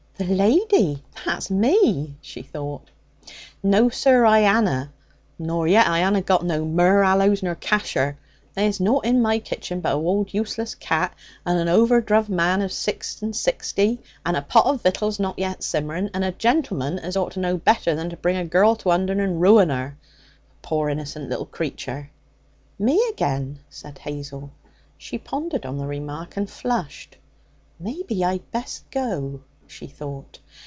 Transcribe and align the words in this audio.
('The 0.17 0.35
lady! 0.35 1.03
That's 1.25 1.49
me!' 1.49 2.15
she 2.21 2.43
thought.) 2.43 2.91
'No, 3.63 3.89
sir, 3.89 4.23
I 4.23 4.41
anna. 4.41 4.91
Nor 5.39 5.67
yet 5.67 5.87
I 5.87 6.01
anna 6.01 6.21
got 6.21 6.45
no 6.45 6.63
myrrh, 6.63 7.01
aloes, 7.01 7.41
nor 7.41 7.55
cassher. 7.55 8.19
There's 8.53 8.79
nought 8.79 9.03
in 9.05 9.23
my 9.23 9.39
kitchen 9.39 9.81
but 9.81 9.95
a 9.95 9.97
wold 9.97 10.31
useless 10.31 10.75
cat 10.75 11.15
and 11.43 11.57
an 11.57 11.67
o'erdruv 11.67 12.29
man 12.29 12.61
of 12.61 12.71
six 12.71 13.19
and 13.23 13.35
sixty, 13.35 13.99
a 14.23 14.39
pot 14.43 14.67
of 14.67 14.83
victuals 14.83 15.19
not 15.19 15.39
yet 15.39 15.63
simmering, 15.63 16.11
and 16.13 16.23
a 16.23 16.31
gentleman 16.31 16.99
as 16.99 17.17
ought 17.17 17.31
to 17.31 17.39
know 17.39 17.57
better 17.57 17.95
than 17.95 18.11
to 18.11 18.15
bring 18.15 18.37
a 18.37 18.45
girl 18.45 18.75
to 18.75 18.91
Undern 18.91 19.19
and 19.19 19.41
ruin 19.41 19.69
her 19.71 19.97
a 20.51 20.53
poor 20.61 20.89
innocent 20.89 21.29
little 21.31 21.47
creature.' 21.47 22.11
'Me 22.77 23.03
again,' 23.11 23.57
said 23.71 23.97
Hazel. 23.97 24.51
She 24.99 25.17
pondered 25.17 25.65
on 25.65 25.79
the 25.79 25.87
remark 25.87 26.37
and 26.37 26.47
flushed. 26.47 27.17
'Maybe 27.79 28.23
I'd 28.23 28.51
best 28.51 28.87
go,' 28.91 29.41
she 29.73 29.87
thought. 29.87 30.37